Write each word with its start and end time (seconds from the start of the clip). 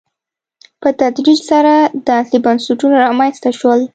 په 0.81 0.89
تدریج 1.01 1.39
سره 1.51 1.73
داسې 2.09 2.35
بنسټونه 2.45 2.95
رامنځته 3.05 3.49
شول. 3.59 3.81